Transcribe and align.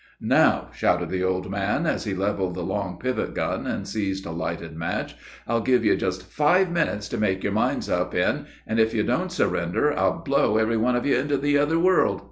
"Now," 0.33 0.71
shouted 0.73 1.09
the 1.09 1.23
old 1.23 1.51
man, 1.51 1.85
as 1.85 2.05
he 2.05 2.15
leveled 2.15 2.55
the 2.55 2.63
long 2.63 2.97
pivot 2.97 3.35
gun, 3.35 3.67
and 3.67 3.87
seized 3.87 4.25
a 4.25 4.31
lighted 4.31 4.75
match, 4.75 5.15
"I'll 5.47 5.61
give 5.61 5.85
you 5.85 5.95
just 5.95 6.25
five 6.25 6.71
minutes 6.71 7.07
to 7.09 7.19
make 7.19 7.43
your 7.43 7.53
minds 7.53 7.87
up 7.87 8.15
in, 8.15 8.47
and, 8.65 8.79
if 8.79 8.95
you 8.95 9.03
don't 9.03 9.31
surrender, 9.31 9.93
I'll 9.95 10.17
blow 10.17 10.57
every 10.57 10.77
one 10.77 10.95
of 10.95 11.05
you 11.05 11.17
into 11.17 11.37
the 11.37 11.59
other 11.59 11.77
world." 11.77 12.19